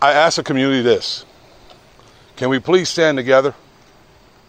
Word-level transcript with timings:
I 0.00 0.12
ask 0.12 0.36
the 0.36 0.42
community 0.42 0.82
this 0.82 1.24
can 2.36 2.50
we 2.50 2.58
please 2.58 2.88
stand 2.90 3.16
together? 3.16 3.54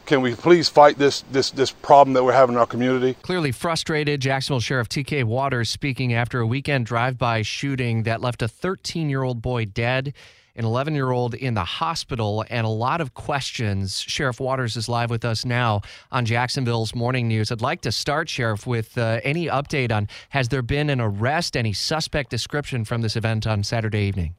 Can 0.05 0.21
we 0.21 0.35
please 0.35 0.67
fight 0.67 0.97
this 0.97 1.21
this 1.32 1.51
this 1.51 1.71
problem 1.71 2.14
that 2.14 2.23
we're 2.23 2.33
having 2.33 2.55
in 2.55 2.59
our 2.59 2.66
community? 2.66 3.14
Clearly 3.21 3.51
frustrated, 3.51 4.21
Jacksonville 4.21 4.60
Sheriff 4.60 4.89
TK 4.89 5.23
Waters 5.23 5.69
speaking 5.69 6.14
after 6.14 6.41
a 6.41 6.48
weekend 6.48 6.85
drive-by 6.85 7.41
shooting 7.44 8.04
that 8.04 8.21
left 8.21 8.41
a 8.41 8.48
13-year-old 8.48 9.41
boy 9.41 9.66
dead, 9.66 10.14
an 10.55 10.66
11-year-old 10.66 11.34
in 11.34 11.54
the 11.54 11.64
hospital, 11.64 12.45
and 12.50 12.66
a 12.66 12.70
lot 12.70 13.00
of 13.00 13.14
questions. 13.14 14.02
Sheriff 14.02 14.41
Waters 14.41 14.75
is 14.75 14.89
live 14.89 15.09
with 15.09 15.23
us 15.23 15.45
now 15.45 15.82
on 16.11 16.25
Jacksonville's 16.25 16.93
Morning 16.93 17.27
News. 17.27 17.52
I'd 17.52 17.61
like 17.61 17.82
to 17.82 17.91
start, 17.91 18.27
Sheriff, 18.27 18.68
with 18.68 18.98
uh, 18.98 19.21
any 19.23 19.48
update 19.48 19.93
on 19.93 20.09
has 20.29 20.50
there 20.50 20.61
been 20.61 20.89
an 20.89 21.00
arrest, 21.00 21.55
any 21.55 21.73
suspect 21.73 22.29
description 22.29 22.84
from 22.84 23.02
this 23.02 23.16
event 23.16 23.48
on 23.48 23.64
Saturday 23.64 24.07
evening? 24.07 24.36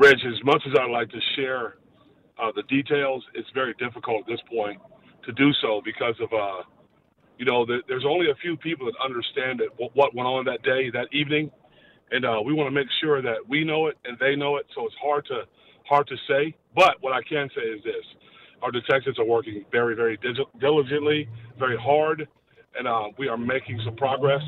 Rich, 0.00 0.20
as 0.26 0.42
much 0.44 0.62
as 0.66 0.72
I'd 0.80 0.90
like 0.90 1.10
to 1.10 1.20
share 1.36 1.76
uh, 2.40 2.50
the 2.56 2.62
details, 2.62 3.22
it's 3.34 3.50
very 3.52 3.74
difficult 3.74 4.22
at 4.22 4.26
this 4.28 4.40
point 4.50 4.80
to 5.26 5.32
do 5.32 5.52
so 5.60 5.82
because 5.84 6.14
of, 6.22 6.32
uh, 6.32 6.62
you 7.36 7.44
know, 7.44 7.66
the, 7.66 7.80
there's 7.86 8.06
only 8.08 8.30
a 8.30 8.34
few 8.36 8.56
people 8.56 8.86
that 8.86 8.94
understand 9.04 9.60
it, 9.60 9.68
what, 9.76 9.94
what 9.94 10.14
went 10.14 10.26
on 10.26 10.46
that 10.46 10.62
day, 10.62 10.88
that 10.88 11.08
evening, 11.12 11.50
and 12.12 12.24
uh, 12.24 12.40
we 12.42 12.54
want 12.54 12.66
to 12.66 12.70
make 12.70 12.88
sure 13.02 13.20
that 13.20 13.46
we 13.46 13.62
know 13.62 13.88
it 13.88 13.98
and 14.06 14.16
they 14.18 14.34
know 14.34 14.56
it. 14.56 14.64
So 14.74 14.86
it's 14.86 14.94
hard 15.02 15.26
to 15.26 15.42
hard 15.86 16.06
to 16.06 16.16
say. 16.26 16.56
But 16.74 16.96
what 17.02 17.12
I 17.12 17.20
can 17.22 17.50
say 17.54 17.60
is 17.60 17.84
this: 17.84 18.04
our 18.62 18.70
detectives 18.70 19.18
are 19.18 19.26
working 19.26 19.66
very, 19.70 19.94
very 19.94 20.18
diligently, 20.60 21.28
very 21.58 21.76
hard, 21.76 22.26
and 22.74 22.88
uh, 22.88 23.08
we 23.18 23.28
are 23.28 23.36
making 23.36 23.78
some 23.84 23.96
progress. 23.96 24.42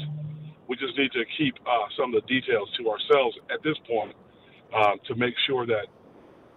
We 0.66 0.76
just 0.76 0.96
need 0.96 1.12
to 1.12 1.24
keep 1.36 1.56
uh, 1.66 1.92
some 1.98 2.14
of 2.14 2.22
the 2.22 2.26
details 2.26 2.70
to 2.78 2.88
ourselves 2.88 3.36
at 3.52 3.62
this 3.62 3.76
point 3.86 4.16
uh, 4.74 4.92
to 5.06 5.14
make 5.14 5.34
sure 5.46 5.66
that 5.66 5.86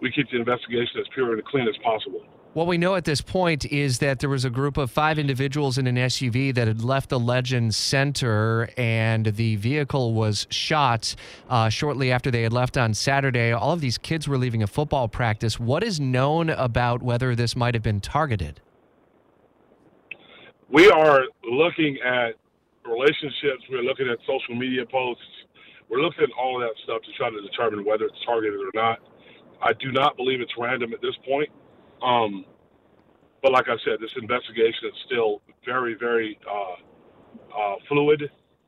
we 0.00 0.10
keep 0.12 0.30
the 0.30 0.38
investigation 0.38 1.00
as 1.00 1.06
pure 1.14 1.34
and 1.34 1.44
clean 1.44 1.68
as 1.68 1.76
possible. 1.82 2.22
What 2.56 2.66
we 2.66 2.78
know 2.78 2.94
at 2.94 3.04
this 3.04 3.20
point 3.20 3.66
is 3.66 3.98
that 3.98 4.20
there 4.20 4.30
was 4.30 4.46
a 4.46 4.50
group 4.50 4.78
of 4.78 4.90
five 4.90 5.18
individuals 5.18 5.76
in 5.76 5.86
an 5.86 5.96
SUV 5.96 6.54
that 6.54 6.66
had 6.66 6.82
left 6.82 7.10
the 7.10 7.20
Legend 7.20 7.74
Center, 7.74 8.70
and 8.78 9.26
the 9.26 9.56
vehicle 9.56 10.14
was 10.14 10.46
shot 10.48 11.14
uh, 11.50 11.68
shortly 11.68 12.10
after 12.10 12.30
they 12.30 12.40
had 12.40 12.54
left 12.54 12.78
on 12.78 12.94
Saturday. 12.94 13.52
All 13.52 13.72
of 13.72 13.82
these 13.82 13.98
kids 13.98 14.26
were 14.26 14.38
leaving 14.38 14.62
a 14.62 14.66
football 14.66 15.06
practice. 15.06 15.60
What 15.60 15.82
is 15.82 16.00
known 16.00 16.48
about 16.48 17.02
whether 17.02 17.34
this 17.34 17.56
might 17.56 17.74
have 17.74 17.82
been 17.82 18.00
targeted? 18.00 18.62
We 20.70 20.88
are 20.88 21.20
looking 21.44 21.98
at 22.02 22.36
relationships. 22.88 23.64
We're 23.70 23.82
looking 23.82 24.08
at 24.08 24.16
social 24.26 24.54
media 24.54 24.86
posts. 24.90 25.22
We're 25.88 26.00
looking 26.00 26.24
at 26.24 26.30
all 26.38 26.60
of 26.60 26.68
that 26.68 26.74
stuff 26.84 27.02
to 27.02 27.12
try 27.16 27.30
to 27.30 27.40
determine 27.40 27.84
whether 27.84 28.04
it's 28.04 28.18
targeted 28.24 28.58
or 28.58 28.70
not. 28.74 28.98
I 29.62 29.72
do 29.74 29.92
not 29.92 30.16
believe 30.16 30.40
it's 30.40 30.52
random 30.58 30.92
at 30.92 31.00
this 31.00 31.14
point. 31.24 31.48
Um, 32.02 32.44
but 33.42 33.52
like 33.52 33.66
I 33.68 33.76
said, 33.84 34.00
this 34.00 34.10
investigation 34.20 34.88
is 34.88 34.94
still 35.06 35.40
very, 35.64 35.94
very 35.94 36.38
uh, 36.50 37.56
uh, 37.56 37.74
fluid, 37.88 38.22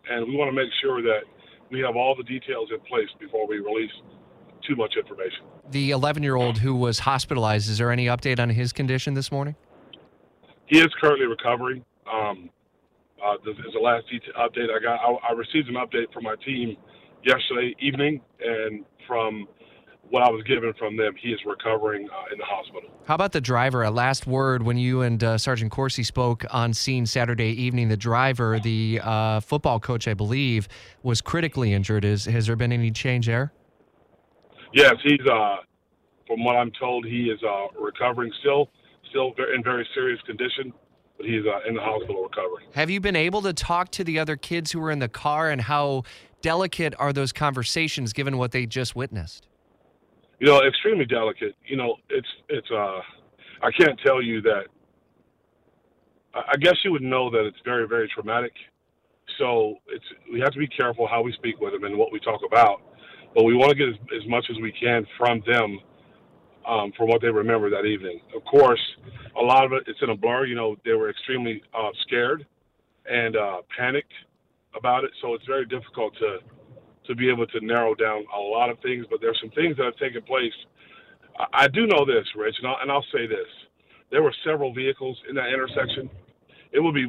and 0.08 0.26
we 0.28 0.36
want 0.36 0.48
to 0.48 0.56
make 0.56 0.70
sure 0.80 1.02
that 1.02 1.22
we 1.70 1.80
have 1.80 1.96
all 1.96 2.14
the 2.14 2.22
details 2.22 2.68
in 2.72 2.80
place 2.80 3.08
before 3.18 3.46
we 3.46 3.58
release 3.58 3.90
too 4.66 4.76
much 4.76 4.94
information. 4.96 5.44
The 5.70 5.90
11 5.90 6.22
year 6.22 6.36
old 6.36 6.58
who 6.58 6.74
was 6.74 7.00
hospitalized, 7.00 7.68
is 7.68 7.78
there 7.78 7.90
any 7.90 8.06
update 8.06 8.38
on 8.38 8.50
his 8.50 8.72
condition 8.72 9.14
this 9.14 9.32
morning? 9.32 9.56
He 10.66 10.78
is 10.78 10.88
currently 11.00 11.26
recovering. 11.26 11.84
Um, 12.10 12.50
uh, 13.24 13.34
this 13.44 13.56
is 13.56 13.72
the 13.74 13.80
last 13.80 14.06
update 14.38 14.70
I 14.70 14.80
got. 14.80 15.00
I, 15.00 15.30
I 15.30 15.32
received 15.32 15.68
an 15.68 15.74
update 15.74 16.12
from 16.12 16.24
my 16.24 16.36
team 16.44 16.76
yesterday 17.24 17.74
evening, 17.80 18.20
and 18.40 18.84
from 19.06 19.46
what 20.10 20.22
I 20.22 20.30
was 20.30 20.42
given 20.44 20.72
from 20.78 20.96
them, 20.96 21.14
he 21.20 21.30
is 21.30 21.40
recovering 21.44 22.08
uh, 22.08 22.32
in 22.32 22.38
the 22.38 22.44
hospital. 22.44 22.90
How 23.04 23.14
about 23.14 23.32
the 23.32 23.40
driver? 23.40 23.82
A 23.82 23.90
last 23.90 24.26
word 24.26 24.62
when 24.62 24.78
you 24.78 25.02
and 25.02 25.22
uh, 25.22 25.38
Sergeant 25.38 25.70
Corsi 25.70 26.02
spoke 26.02 26.44
on 26.50 26.72
scene 26.72 27.04
Saturday 27.04 27.50
evening. 27.50 27.88
The 27.88 27.96
driver, 27.96 28.58
the 28.58 29.00
uh, 29.02 29.40
football 29.40 29.80
coach, 29.80 30.08
I 30.08 30.14
believe, 30.14 30.68
was 31.02 31.20
critically 31.20 31.72
injured. 31.72 32.04
Is 32.04 32.24
has 32.24 32.46
there 32.46 32.56
been 32.56 32.72
any 32.72 32.90
change 32.90 33.26
there? 33.26 33.52
Yes, 34.72 34.94
he's. 35.02 35.20
Uh, 35.30 35.56
from 36.26 36.44
what 36.44 36.56
I'm 36.56 36.70
told, 36.78 37.06
he 37.06 37.30
is 37.30 37.40
uh, 37.42 37.68
recovering 37.80 38.30
still, 38.40 38.68
still 39.08 39.32
in 39.54 39.64
very 39.64 39.88
serious 39.94 40.20
condition, 40.26 40.74
but 41.16 41.24
he's 41.24 41.42
uh, 41.46 41.66
in 41.66 41.74
the 41.74 41.80
hospital 41.80 42.22
recovering. 42.22 42.66
Have 42.74 42.90
you 42.90 43.00
been 43.00 43.16
able 43.16 43.40
to 43.42 43.54
talk 43.54 43.90
to 43.92 44.04
the 44.04 44.18
other 44.18 44.36
kids 44.36 44.70
who 44.70 44.80
were 44.80 44.90
in 44.90 44.98
the 44.98 45.08
car, 45.08 45.48
and 45.48 45.62
how 45.62 46.02
delicate 46.42 46.94
are 46.98 47.12
those 47.12 47.32
conversations 47.32 48.12
given 48.12 48.38
what 48.38 48.52
they 48.52 48.66
just 48.66 48.96
witnessed? 48.96 49.48
you 50.38 50.46
know, 50.46 50.62
extremely 50.62 51.04
delicate. 51.04 51.54
You 51.66 51.76
know, 51.76 51.96
it's 52.08 52.28
it's 52.48 52.70
uh, 52.70 53.00
I 53.62 53.70
can't 53.78 53.98
tell 54.04 54.22
you 54.22 54.40
that. 54.42 54.64
I 56.34 56.56
guess 56.60 56.76
you 56.84 56.92
would 56.92 57.02
know 57.02 57.30
that 57.30 57.46
it's 57.46 57.58
very 57.64 57.88
very 57.88 58.08
traumatic. 58.14 58.52
So 59.38 59.76
it's 59.88 60.04
we 60.32 60.40
have 60.40 60.52
to 60.52 60.58
be 60.58 60.68
careful 60.68 61.08
how 61.08 61.22
we 61.22 61.32
speak 61.32 61.60
with 61.60 61.72
them 61.72 61.84
and 61.84 61.98
what 61.98 62.12
we 62.12 62.20
talk 62.20 62.40
about, 62.46 62.82
but 63.34 63.44
we 63.44 63.54
want 63.54 63.70
to 63.70 63.76
get 63.76 63.88
as, 63.88 64.22
as 64.22 64.28
much 64.28 64.46
as 64.50 64.56
we 64.60 64.72
can 64.72 65.06
from 65.16 65.42
them 65.46 65.80
um, 66.66 66.92
from 66.96 67.08
what 67.08 67.20
they 67.20 67.28
remember 67.28 67.70
that 67.70 67.84
evening. 67.84 68.20
Of 68.34 68.44
course, 68.44 68.80
a 69.36 69.42
lot 69.42 69.64
of 69.64 69.72
it 69.72 69.84
it's 69.86 69.98
in 70.02 70.10
a 70.10 70.16
blur. 70.16 70.46
You 70.46 70.54
know, 70.54 70.76
they 70.84 70.92
were 70.92 71.10
extremely 71.10 71.62
uh, 71.76 71.90
scared 72.06 72.46
and 73.10 73.36
uh, 73.36 73.58
panicked 73.76 74.12
about 74.76 75.04
it, 75.04 75.10
so 75.20 75.34
it's 75.34 75.46
very 75.46 75.66
difficult 75.66 76.14
to 76.18 76.38
to 77.06 77.14
be 77.14 77.30
able 77.30 77.46
to 77.46 77.60
narrow 77.64 77.94
down 77.94 78.22
a 78.36 78.38
lot 78.38 78.68
of 78.68 78.78
things, 78.80 79.06
but 79.10 79.18
there's 79.20 79.38
some 79.40 79.50
things 79.52 79.74
that 79.78 79.84
have 79.86 79.96
taken 79.96 80.20
place. 80.22 80.52
I, 81.38 81.64
I 81.64 81.68
do 81.68 81.86
know 81.86 82.04
this, 82.04 82.26
Rich, 82.36 82.56
and 82.58 82.68
I'll, 82.68 82.76
and 82.82 82.92
I'll 82.92 83.06
say 83.12 83.26
this: 83.26 83.48
there 84.10 84.22
were 84.22 84.34
several 84.44 84.74
vehicles 84.74 85.18
in 85.28 85.34
that 85.36 85.48
intersection. 85.48 86.10
It 86.72 86.80
would 86.80 86.94
be, 86.94 87.06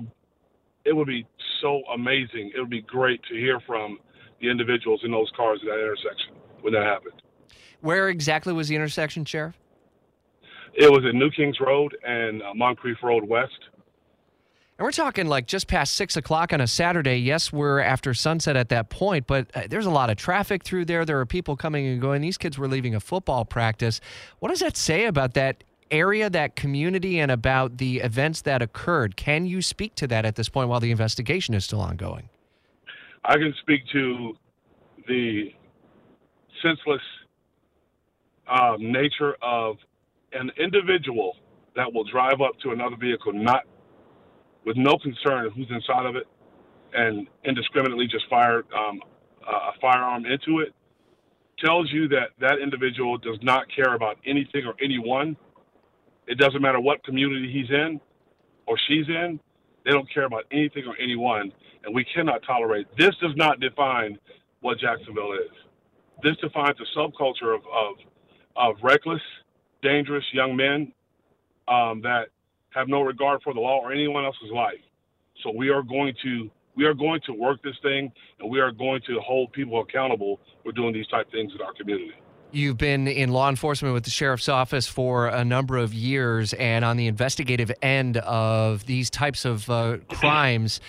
it 0.86 0.96
would 0.96 1.08
be 1.08 1.28
so 1.62 1.82
amazing. 1.94 2.52
It 2.56 2.60
would 2.60 2.70
be 2.70 2.82
great 2.82 3.22
to 3.24 3.36
hear 3.36 3.60
from 3.68 4.00
the 4.40 4.50
individuals 4.50 5.02
in 5.04 5.12
those 5.12 5.30
cars 5.36 5.60
in 5.62 5.68
that 5.68 5.80
intersection 5.80 6.36
when 6.62 6.74
that 6.74 6.84
happened. 6.84 7.22
Where 7.82 8.10
exactly 8.10 8.54
was 8.54 8.70
the 8.70 8.76
intersection, 8.76 9.26
Sheriff? 9.26 9.58
It 10.74 10.90
was 10.90 11.04
at 11.06 11.16
New 11.16 11.32
Kings 11.32 11.58
Road 11.60 11.98
and 12.06 12.42
uh, 12.42 12.54
Moncrief 12.54 12.98
Road 13.04 13.28
West. 13.28 13.60
And 14.80 14.86
we're 14.86 14.94
talking 14.94 15.28
like 15.28 15.46
just 15.46 15.68
past 15.68 15.98
six 15.98 16.16
o'clock 16.16 16.54
on 16.54 16.62
a 16.62 16.68
Saturday. 16.68 17.18
Yes, 17.18 17.52
we're 17.52 17.82
after 17.82 18.14
sunset 18.14 18.56
at 18.56 18.70
that 18.70 18.90
point, 18.90 19.28
but 19.28 19.52
uh, 19.54 19.64
there's 19.70 19.86
a 19.86 19.90
lot 19.90 20.10
of 20.10 20.16
traffic 20.16 20.64
through 20.64 20.86
there. 20.86 21.04
There 21.04 21.20
are 21.20 21.26
people 21.26 21.58
coming 21.58 21.86
and 21.86 22.00
going. 22.00 22.22
These 22.22 22.38
kids 22.38 22.58
were 22.58 22.70
leaving 22.70 22.96
a 22.96 23.02
football 23.02 23.44
practice. 23.44 24.00
What 24.40 24.48
does 24.48 24.62
that 24.62 24.78
say 24.78 25.04
about 25.04 25.34
that 25.34 25.66
area, 25.92 26.30
that 26.30 26.56
community, 26.56 27.20
and 27.20 27.30
about 27.30 27.78
the 27.78 27.98
events 27.98 28.44
that 28.44 28.62
occurred? 28.62 29.18
Can 29.18 29.46
you 29.46 29.62
speak 29.62 29.96
to 29.96 30.08
that 30.08 30.24
at 30.24 30.38
this 30.38 30.48
point 30.48 30.70
while 30.70 30.80
the 30.80 30.92
investigation 30.92 31.54
is 31.56 31.66
still 31.66 31.82
ongoing? 31.82 32.30
I 33.26 33.34
can 33.34 33.54
speak 33.60 33.82
to 33.92 34.38
the 35.10 35.54
senseless 36.62 37.02
um, 38.48 38.94
nature 38.94 39.36
of 39.42 39.76
an 40.32 40.52
individual 40.58 41.36
that 41.76 41.92
will 41.92 42.06
drive 42.06 42.40
up 42.40 42.58
to 42.64 42.72
another 42.72 42.96
vehicle, 42.96 43.34
not 43.34 43.64
with 44.70 44.78
no 44.78 45.00
concern 45.00 45.48
of 45.48 45.54
who's 45.54 45.66
inside 45.72 46.06
of 46.06 46.16
it 46.16 46.28
and 46.94 47.26
indiscriminately 47.44 48.06
just 48.06 48.24
fired 48.30 48.68
um, 48.72 49.02
a 49.42 49.72
firearm 49.82 50.28
into 50.28 50.60
it 50.60 50.76
tells 51.58 51.92
you 51.92 52.08
that 52.08 52.30
that 52.40 52.60
individual 52.62 53.18
does 53.18 53.40
not 53.42 53.66
care 53.76 53.96
about 53.96 54.20
anything 54.28 54.68
or 54.68 54.76
anyone. 54.80 55.36
It 56.28 56.38
doesn't 56.38 56.62
matter 56.62 56.80
what 56.80 57.04
community 57.04 57.52
he's 57.52 57.72
in 57.72 58.00
or 58.68 58.78
she's 58.88 59.08
in. 59.08 59.40
They 59.86 59.92
don't 59.92 60.08
care 60.14 60.26
about 60.26 60.44
anything 60.52 60.84
or 60.86 60.96
anyone, 61.02 61.52
and 61.84 61.96
we 61.96 62.06
cannot 62.14 62.44
tolerate. 62.46 62.86
This 62.96 63.16
does 63.24 63.36
not 63.36 63.60
define 63.60 64.20
what 64.62 64.78
Jacksonville 64.78 65.34
is. 65.34 65.50
This 66.22 66.38
defines 66.44 66.76
a 66.80 67.00
subculture 67.00 67.56
of 67.56 67.62
of, 67.74 67.96
of 68.56 68.76
reckless, 68.84 69.22
dangerous 69.82 70.26
young 70.32 70.56
men 70.56 70.94
um, 71.68 72.02
that 72.04 72.28
have 72.80 72.88
no 72.88 73.02
regard 73.02 73.42
for 73.44 73.54
the 73.54 73.60
law 73.60 73.80
or 73.80 73.92
anyone 73.92 74.26
else's 74.26 74.52
life. 74.54 74.80
So 75.44 75.52
we 75.56 75.70
are 75.70 75.84
going 75.84 76.14
to 76.24 76.50
we 76.76 76.86
are 76.86 76.94
going 76.94 77.20
to 77.26 77.34
work 77.34 77.62
this 77.62 77.76
thing, 77.84 78.10
and 78.40 78.50
we 78.50 78.60
are 78.62 78.72
going 78.72 79.02
to 79.08 79.20
hold 79.20 79.52
people 79.52 79.82
accountable 79.82 80.40
for 80.64 80.72
doing 80.72 80.94
these 80.94 81.08
type 81.08 81.30
things 81.30 81.52
in 81.54 81.62
our 81.62 81.74
community. 81.74 82.14
You've 82.52 82.78
been 82.78 83.08
in 83.08 83.32
law 83.32 83.50
enforcement 83.50 83.94
with 83.94 84.06
the 84.06 84.10
sheriff's 84.10 84.48
office 84.48 84.88
for 84.88 85.28
a 85.28 85.44
number 85.44 85.78
of 85.78 85.94
years, 85.94 86.54
and 86.54 86.86
on 86.86 86.96
the 86.96 87.08
investigative 87.08 87.72
end 87.82 88.18
of 88.18 88.86
these 88.86 89.10
types 89.10 89.44
of 89.44 89.70
uh, 89.70 89.98
crimes 90.08 90.80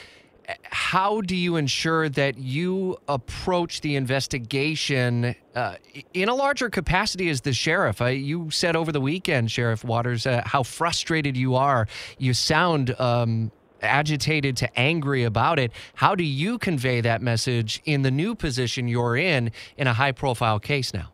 how 0.91 1.21
do 1.21 1.37
you 1.37 1.55
ensure 1.55 2.09
that 2.09 2.37
you 2.37 2.99
approach 3.07 3.81
the 3.81 3.95
investigation 3.95 5.37
uh, 5.55 5.77
in 6.15 6.29
a 6.29 6.35
larger 6.35 6.69
capacity 6.69 7.29
as 7.29 7.43
the 7.43 7.53
sheriff? 7.53 8.03
Uh, 8.03 8.07
you 8.07 8.51
said 8.51 8.75
over 8.75 8.91
the 8.91 9.01
weekend, 9.01 9.53
Sheriff 9.53 9.85
Waters, 9.85 10.27
uh, 10.27 10.43
how 10.45 10.65
frustrated 10.65 11.37
you 11.37 11.55
are. 11.55 11.87
You 12.19 12.35
sound 12.35 13.01
um, 13.01 13.53
agitated 13.81 14.57
to 14.57 14.77
angry 14.77 15.23
about 15.23 15.61
it. 15.61 15.71
How 15.95 16.17
do 16.17 16.25
you 16.25 16.59
convey 16.59 17.01
that 17.03 17.23
message 17.23 17.81
in 17.85 18.03
the 18.03 18.11
new 18.11 18.35
position 18.35 18.89
you're 18.89 19.17
in 19.17 19.53
in 19.77 19.87
a 19.87 19.93
high 19.93 20.11
profile 20.11 20.59
case 20.59 20.93
now? 20.93 21.13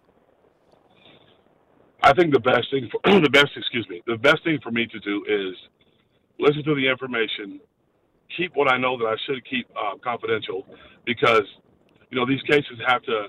I 2.02 2.14
think 2.14 2.32
the 2.32 2.40
best 2.40 2.70
thing 2.70 2.88
for 2.90 3.20
the 3.20 3.28
best 3.28 3.50
excuse 3.54 3.86
me 3.90 4.02
the 4.06 4.16
best 4.16 4.42
thing 4.42 4.58
for 4.62 4.70
me 4.70 4.86
to 4.86 4.98
do 5.00 5.22
is 5.28 5.54
listen 6.38 6.64
to 6.64 6.74
the 6.74 6.88
information, 6.88 7.60
keep 8.36 8.54
what 8.56 8.72
I 8.72 8.78
know 8.78 8.96
that 8.98 9.06
I 9.06 9.16
should 9.26 9.44
keep 9.48 9.68
uh, 9.76 9.96
confidential, 10.02 10.66
because 11.04 11.44
you 12.10 12.18
know 12.18 12.26
these 12.26 12.42
cases 12.42 12.78
have 12.86 13.02
to 13.02 13.28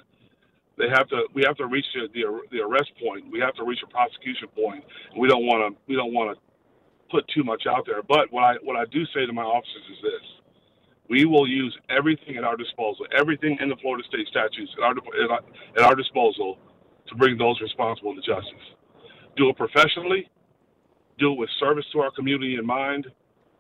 they 0.77 0.89
have 0.89 1.07
to 1.09 1.27
we 1.33 1.43
have 1.45 1.57
to 1.57 1.65
reach 1.65 1.85
the, 1.93 2.07
the 2.13 2.23
the 2.51 2.61
arrest 2.61 2.91
point. 3.01 3.25
We 3.31 3.39
have 3.39 3.55
to 3.55 3.63
reach 3.63 3.79
a 3.83 3.87
prosecution 3.87 4.47
point. 4.55 4.83
And 5.11 5.19
we 5.21 5.27
don't 5.27 5.45
want 5.45 5.73
to 5.75 5.81
we 5.87 5.95
don't 5.95 6.13
want 6.13 6.37
to 6.37 6.41
put 7.09 7.27
too 7.29 7.43
much 7.43 7.63
out 7.67 7.85
there. 7.85 8.01
But 8.03 8.31
what 8.31 8.43
I 8.43 8.53
what 8.63 8.75
I 8.77 8.85
do 8.85 9.05
say 9.13 9.25
to 9.25 9.33
my 9.33 9.43
officers 9.43 9.83
is 9.91 9.99
this: 10.01 10.25
we 11.09 11.25
will 11.25 11.47
use 11.47 11.75
everything 11.89 12.37
at 12.37 12.43
our 12.43 12.55
disposal, 12.55 13.05
everything 13.17 13.57
in 13.61 13.69
the 13.69 13.75
Florida 13.77 14.03
state 14.07 14.27
statutes 14.27 14.71
at 14.77 14.83
our 14.83 14.91
at 14.91 15.31
our, 15.31 15.41
at 15.77 15.83
our 15.83 15.95
disposal 15.95 16.57
to 17.07 17.15
bring 17.15 17.37
those 17.37 17.59
responsible 17.61 18.13
to 18.13 18.21
justice. 18.21 18.67
Do 19.35 19.49
it 19.49 19.57
professionally, 19.57 20.29
do 21.17 21.33
it 21.33 21.39
with 21.39 21.49
service 21.59 21.85
to 21.93 21.99
our 22.01 22.11
community 22.11 22.55
in 22.55 22.65
mind, 22.65 23.07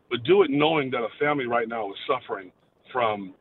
but 0.09 0.23
do 0.23 0.43
it 0.43 0.49
knowing 0.49 0.89
that 0.91 0.99
a 0.99 1.09
family 1.19 1.45
right 1.45 1.67
now 1.67 1.89
is 1.89 1.97
suffering 2.07 2.51
from 2.91 3.33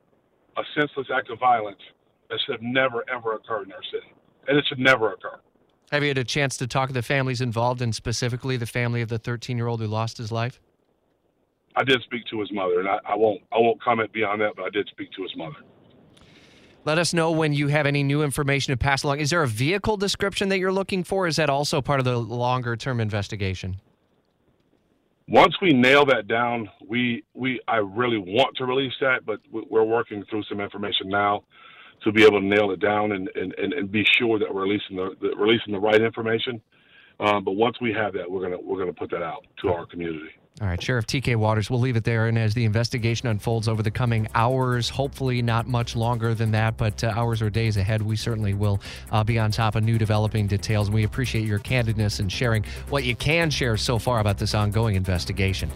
a 0.56 0.62
senseless 0.78 1.06
act 1.14 1.30
of 1.30 1.38
violence 1.38 1.80
that 2.28 2.38
should 2.44 2.52
have 2.52 2.62
never 2.62 3.04
ever 3.12 3.34
occurred 3.34 3.66
in 3.66 3.72
our 3.72 3.84
city, 3.92 4.12
and 4.48 4.58
it 4.58 4.64
should 4.68 4.78
never 4.78 5.12
occur. 5.12 5.38
Have 5.92 6.02
you 6.02 6.08
had 6.08 6.18
a 6.18 6.24
chance 6.24 6.56
to 6.56 6.66
talk 6.66 6.88
to 6.88 6.94
the 6.94 7.02
families 7.02 7.40
involved, 7.40 7.80
and 7.80 7.94
specifically 7.94 8.56
the 8.56 8.66
family 8.66 9.02
of 9.02 9.08
the 9.08 9.18
13-year-old 9.18 9.80
who 9.80 9.86
lost 9.86 10.18
his 10.18 10.32
life? 10.32 10.60
I 11.76 11.84
did 11.84 12.02
speak 12.02 12.24
to 12.30 12.40
his 12.40 12.50
mother, 12.52 12.80
and 12.80 12.88
I, 12.88 12.98
I 13.06 13.14
won't 13.14 13.42
I 13.52 13.58
won't 13.58 13.80
comment 13.82 14.12
beyond 14.12 14.40
that, 14.40 14.54
but 14.56 14.64
I 14.64 14.70
did 14.70 14.88
speak 14.88 15.12
to 15.12 15.22
his 15.22 15.36
mother. 15.36 15.56
Let 16.84 16.98
us 16.98 17.12
know 17.12 17.32
when 17.32 17.52
you 17.52 17.68
have 17.68 17.84
any 17.84 18.02
new 18.02 18.22
information 18.22 18.72
to 18.72 18.76
pass 18.76 19.02
along. 19.02 19.18
Is 19.18 19.30
there 19.30 19.42
a 19.42 19.48
vehicle 19.48 19.96
description 19.96 20.48
that 20.50 20.58
you're 20.58 20.72
looking 20.72 21.02
for? 21.02 21.26
Is 21.26 21.36
that 21.36 21.50
also 21.50 21.82
part 21.82 21.98
of 21.98 22.04
the 22.04 22.16
longer 22.16 22.76
term 22.76 23.00
investigation? 23.00 23.80
Once 25.28 25.54
we 25.60 25.72
nail 25.72 26.04
that 26.06 26.28
down, 26.28 26.68
we 26.86 27.24
we 27.34 27.60
I 27.66 27.78
really 27.78 28.18
want 28.18 28.56
to 28.58 28.64
release 28.64 28.92
that, 29.00 29.26
but 29.26 29.40
we're 29.50 29.82
working 29.82 30.24
through 30.30 30.44
some 30.44 30.60
information 30.60 31.08
now 31.08 31.42
to 32.04 32.12
be 32.12 32.22
able 32.22 32.40
to 32.40 32.46
nail 32.46 32.70
it 32.70 32.78
down 32.78 33.12
and, 33.12 33.28
and, 33.34 33.52
and, 33.54 33.72
and 33.72 33.90
be 33.90 34.04
sure 34.18 34.38
that 34.38 34.52
we're 34.52 34.62
releasing 34.62 34.96
the, 34.96 35.16
the 35.20 35.34
releasing 35.36 35.72
the 35.72 35.80
right 35.80 36.00
information. 36.00 36.60
Um, 37.18 37.42
but 37.42 37.52
once 37.52 37.80
we 37.80 37.92
have 37.92 38.12
that, 38.12 38.30
we're 38.30 38.42
gonna 38.42 38.60
we're 38.60 38.78
gonna 38.78 38.92
put 38.92 39.10
that 39.10 39.22
out 39.22 39.44
to 39.62 39.68
our 39.70 39.86
community. 39.86 40.30
All 40.58 40.66
right, 40.66 40.82
Sheriff 40.82 41.06
TK 41.06 41.36
Waters, 41.36 41.68
we'll 41.68 41.80
leave 41.80 41.96
it 41.96 42.04
there. 42.04 42.28
And 42.28 42.38
as 42.38 42.54
the 42.54 42.64
investigation 42.64 43.28
unfolds 43.28 43.68
over 43.68 43.82
the 43.82 43.90
coming 43.90 44.26
hours, 44.34 44.88
hopefully 44.88 45.42
not 45.42 45.66
much 45.66 45.94
longer 45.94 46.32
than 46.32 46.50
that, 46.52 46.78
but 46.78 47.04
uh, 47.04 47.12
hours 47.14 47.42
or 47.42 47.50
days 47.50 47.76
ahead, 47.76 48.00
we 48.00 48.16
certainly 48.16 48.54
will 48.54 48.80
uh, 49.12 49.22
be 49.22 49.38
on 49.38 49.50
top 49.50 49.74
of 49.74 49.84
new 49.84 49.98
developing 49.98 50.46
details. 50.46 50.88
And 50.88 50.94
we 50.94 51.04
appreciate 51.04 51.44
your 51.44 51.58
candidness 51.58 52.20
and 52.20 52.32
sharing 52.32 52.64
what 52.88 53.04
you 53.04 53.14
can 53.14 53.50
share 53.50 53.76
so 53.76 53.98
far 53.98 54.20
about 54.20 54.38
this 54.38 54.54
ongoing 54.54 54.94
investigation. 54.94 55.70